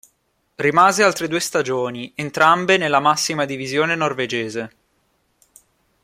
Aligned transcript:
Rimase 0.57 1.03
altre 1.03 1.27
due 1.27 1.39
stagioni, 1.39 2.11
entrambe 2.15 2.77
nella 2.77 2.99
massima 2.99 3.45
divisione 3.45 3.93
norvegese. 3.95 4.71